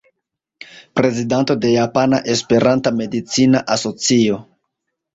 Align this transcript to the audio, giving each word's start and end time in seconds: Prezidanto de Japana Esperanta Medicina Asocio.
Prezidanto 0.99 1.57
de 1.67 1.75
Japana 1.77 2.23
Esperanta 2.37 2.95
Medicina 3.03 3.65
Asocio. 3.79 4.45